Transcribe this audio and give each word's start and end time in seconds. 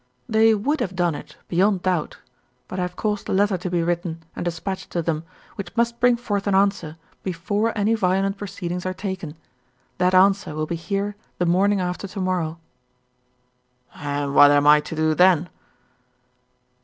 "They 0.27 0.55
would 0.55 0.79
have 0.79 0.95
done 0.95 1.13
it, 1.13 1.37
beyond 1.47 1.83
doubt; 1.83 2.17
but 2.67 2.79
I 2.79 2.81
have 2.81 2.95
caused 2.95 3.29
a 3.29 3.33
letter 3.33 3.55
to 3.59 3.69
be 3.69 3.83
written 3.83 4.23
and 4.35 4.43
dispatched 4.43 4.89
to 4.93 5.03
them, 5.03 5.25
which 5.57 5.77
must 5.77 5.99
bring 5.99 6.17
forth 6.17 6.47
an 6.47 6.55
answer 6.55 6.97
before 7.21 7.71
any 7.77 7.93
violent 7.93 8.35
proceedings 8.39 8.83
are 8.83 8.95
taken. 8.95 9.35
That 9.99 10.15
answer 10.15 10.55
will 10.55 10.65
be 10.65 10.75
here 10.75 11.15
the 11.37 11.45
morning 11.45 11.79
after 11.79 12.07
to 12.07 12.19
morrow." 12.19 12.57
"And 13.93 14.33
what 14.33 14.49
am 14.49 14.65
I 14.65 14.79
do 14.79 14.95
to 14.95 15.13
then?" 15.13 15.49